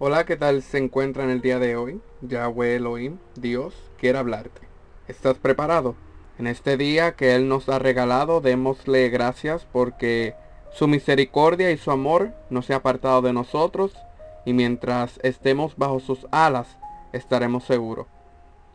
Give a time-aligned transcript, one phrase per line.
[0.00, 2.00] Hola, ¿qué tal se encuentra en el día de hoy?
[2.20, 4.62] Yahweh Elohim, Dios, quiere hablarte.
[5.06, 5.94] ¿Estás preparado?
[6.36, 10.34] En este día que Él nos ha regalado, démosle gracias porque
[10.72, 13.94] su misericordia y su amor no se ha apartado de nosotros
[14.44, 16.76] y mientras estemos bajo sus alas
[17.12, 18.08] estaremos seguros.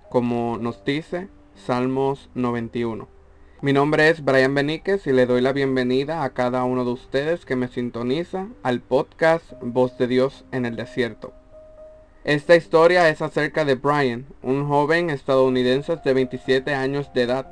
[0.09, 3.18] Como nos dice Salmos 91.
[3.61, 7.43] Mi nombre es Brian Beníquez y le doy la bienvenida a cada uno de ustedes
[7.43, 11.33] que me sintoniza al podcast Voz de Dios en el Desierto.
[12.23, 17.51] Esta historia es acerca de Brian, un joven estadounidense de 27 años de edad.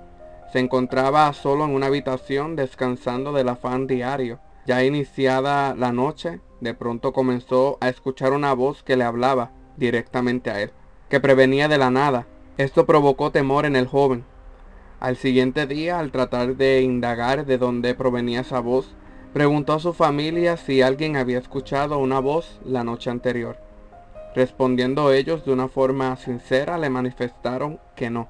[0.54, 4.40] Se encontraba solo en una habitación descansando del afán diario.
[4.66, 10.52] Ya iniciada la noche, de pronto comenzó a escuchar una voz que le hablaba directamente
[10.52, 10.72] a él,
[11.10, 12.28] que prevenía de la nada.
[12.58, 14.24] Esto provocó temor en el joven,
[15.00, 18.96] al siguiente día, al tratar de indagar de dónde provenía esa voz,
[19.32, 23.58] preguntó a su familia si alguien había escuchado una voz la noche anterior.
[24.36, 28.28] Respondiendo ellos de una forma sincera, le manifestaron que no.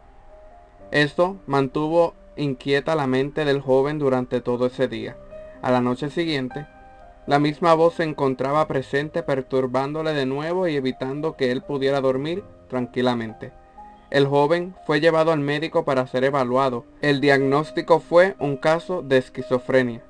[0.92, 5.18] Esto mantuvo inquieta la mente del joven durante todo ese día.
[5.62, 6.68] A la noche siguiente,
[7.26, 12.44] la misma voz se encontraba presente perturbándole de nuevo y evitando que él pudiera dormir
[12.70, 13.52] tranquilamente.
[14.09, 16.86] El joven fue llevado al médico para ser evaluado.
[17.02, 20.02] El diagnóstico fue un caso de esquizofrenia.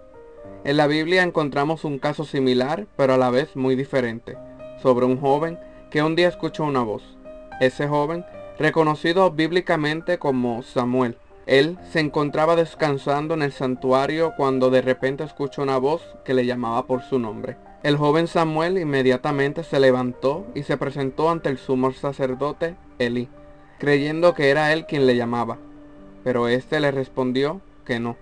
[0.64, 4.38] En la Biblia encontramos un caso similar, pero a la vez muy diferente,
[4.84, 5.58] sobre un joven
[5.90, 7.18] que un día escuchó una voz.
[7.60, 8.24] Ese joven,
[8.60, 15.64] reconocido bíblicamente como Samuel, él se encontraba descansando en el santuario cuando de repente escuchó
[15.64, 17.58] una voz que le llamaba por su nombre.
[17.82, 23.30] El joven Samuel inmediatamente se levantó y se presentó ante el sumo sacerdote Elí
[23.80, 25.58] creyendo que era él quien le llamaba.
[26.24, 28.18] Pero éste le respondió que no.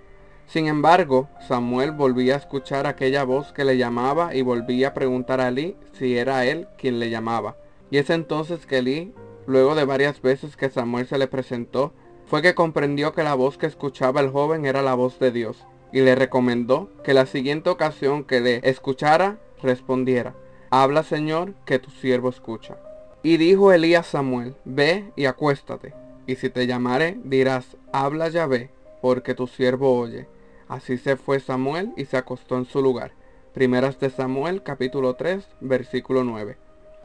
[0.47, 5.41] Sin embargo, Samuel volvía a escuchar aquella voz que le llamaba y volvía a preguntar
[5.41, 7.55] a Elí si era él quien le llamaba.
[7.89, 9.13] Y es entonces que Elí,
[9.47, 11.93] luego de varias veces que Samuel se le presentó,
[12.27, 15.65] fue que comprendió que la voz que escuchaba el joven era la voz de Dios,
[15.91, 20.35] y le recomendó que la siguiente ocasión que le escuchara, respondiera,
[20.69, 22.77] Habla Señor, que tu siervo escucha.
[23.25, 25.95] Y dijo Elías Samuel, ve y acuéstate,
[26.27, 28.69] y si te llamaré, dirás, habla ya ve,
[29.01, 30.27] porque tu siervo oye.
[30.67, 33.13] Así se fue Samuel y se acostó en su lugar.
[33.51, 36.55] Primeras de Samuel capítulo 3 versículo 9.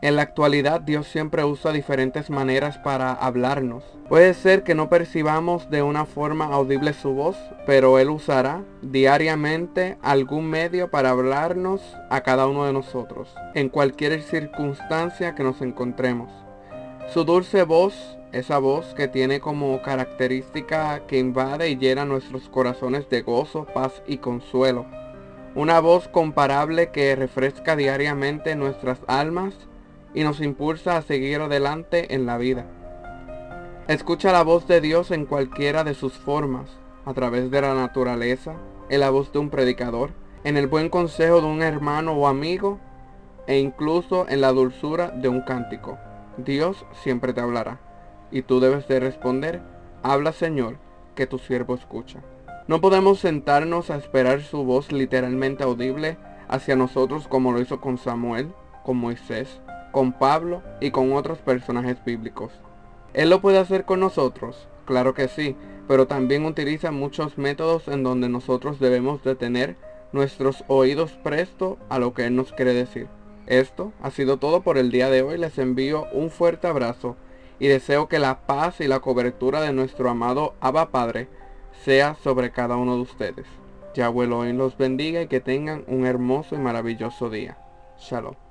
[0.03, 3.85] En la actualidad Dios siempre usa diferentes maneras para hablarnos.
[4.09, 9.99] Puede ser que no percibamos de una forma audible su voz, pero Él usará diariamente
[10.01, 16.31] algún medio para hablarnos a cada uno de nosotros, en cualquier circunstancia que nos encontremos.
[17.13, 23.07] Su dulce voz, esa voz que tiene como característica que invade y llena nuestros corazones
[23.11, 24.87] de gozo, paz y consuelo.
[25.55, 29.69] Una voz comparable que refresca diariamente nuestras almas
[30.15, 32.67] y nos impulsa a seguir adelante en la vida.
[33.89, 36.71] Escucha la voz de Dios en cualquiera de sus formas,
[37.05, 38.55] a través de la naturaleza,
[38.89, 40.11] en la voz de un predicador,
[40.45, 42.79] en el buen consejo de un hermano o amigo,
[43.47, 45.99] e incluso en la dulzura de un cántico.
[46.37, 47.81] Dios siempre te hablará,
[48.31, 49.61] y tú debes de responder,
[50.03, 50.77] habla Señor,
[51.15, 52.21] que tu siervo escucha.
[52.69, 56.17] No podemos sentarnos a esperar su voz literalmente audible
[56.49, 58.53] hacia nosotros como lo hizo con Samuel,
[58.85, 59.61] con Moisés,
[59.91, 62.53] con Pablo y con otros personajes bíblicos.
[63.13, 64.69] ¿Él lo puede hacer con nosotros?
[64.85, 65.57] Claro que sí,
[65.89, 69.77] pero también utiliza muchos métodos en donde nosotros debemos de tener
[70.13, 73.09] nuestros oídos presto a lo que Él nos quiere decir.
[73.47, 75.39] Esto ha sido todo por el día de hoy.
[75.39, 77.17] Les envío un fuerte abrazo
[77.59, 81.29] y deseo que la paz y la cobertura de nuestro amado Abba Padre
[81.85, 83.47] sea sobre cada uno de ustedes.
[83.95, 87.59] Yahweh Elohim los bendiga y que tengan un hermoso y maravilloso día.
[87.99, 88.50] Shalom.